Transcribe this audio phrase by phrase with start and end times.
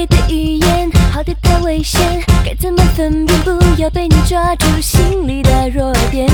[0.00, 2.00] 给的语言好的太危险，
[2.42, 3.38] 该怎么分辨？
[3.42, 6.26] 不要被你抓住心里的弱点。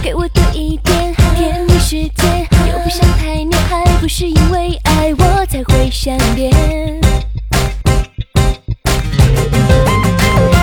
[0.00, 6.52] 给我多一点甜蜜时间，又不想太黏，还不是因为爱我才会善变。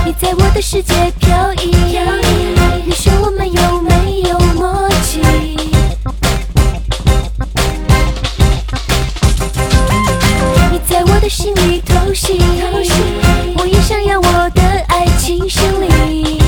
[0.05, 1.11] 你在我的世界
[11.25, 12.39] 的心里偷袭，
[13.57, 16.39] 我也想要我的爱情胜利。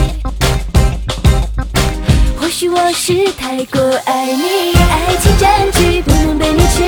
[2.39, 6.83] 或许我是太过爱你，爱情占据不能被你吃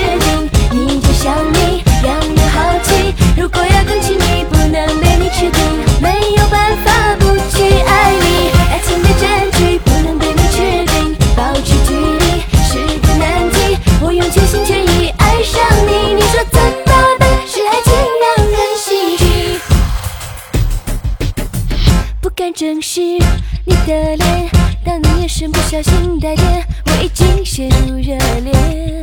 [22.54, 24.50] 正是你的脸。
[24.84, 29.02] 当你眼神不小心带电，我已经陷入热恋。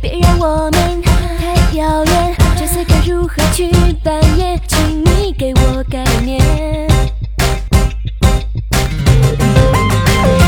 [0.00, 3.70] 别让我们太遥远，这次该如何去
[4.02, 4.60] 扮演？
[4.66, 6.40] 请你给我概念。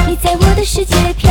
[0.06, 1.30] 你在我的世界飘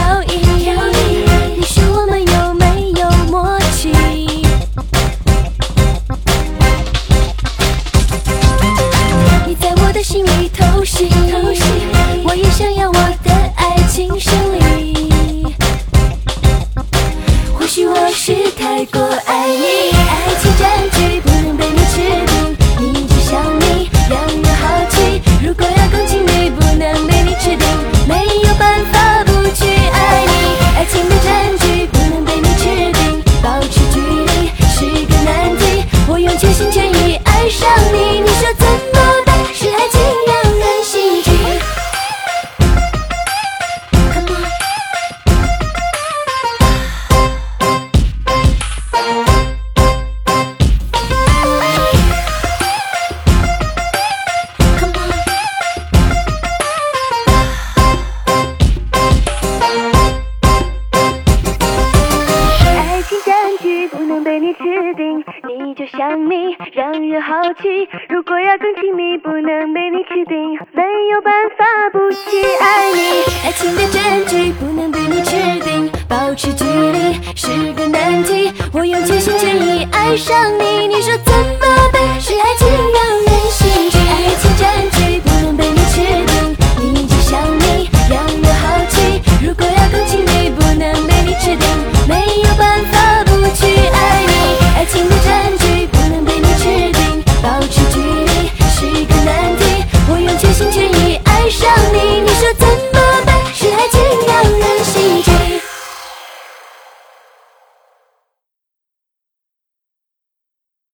[9.99, 11.09] 的心里偷袭，
[12.23, 15.53] 我也想要我的爱情胜利。
[17.53, 25.21] 或许我是太过爱你，爱情占据不能被你吃定，你就像你让人好奇。
[25.45, 27.67] 如果要更亲密，不能被你吃定，
[28.07, 30.31] 没有办法不去爱你。
[30.77, 35.83] 爱情的占据不能被你吃定，保持距离是个难题。
[36.07, 37.69] 我用全心全意爱上
[64.23, 64.63] 被你吃
[64.95, 67.87] 定，你就像你让人好奇。
[68.09, 73.23] 如果要更亲密，不能被你吃定，没有办法不去爱你。
[73.45, 78.51] 爱情的证据不能被你吃定，保持距离是个难题。
[78.73, 82.19] 我用全心全意爱上你，你说怎么办？
[82.19, 83.08] 是爱情让